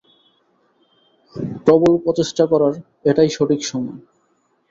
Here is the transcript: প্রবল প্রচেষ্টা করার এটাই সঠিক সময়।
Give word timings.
প্রবল 1.65 1.93
প্রচেষ্টা 2.03 2.43
করার 2.45 2.73
এটাই 3.05 3.29
সঠিক 3.29 3.61
সময়। 3.65 3.97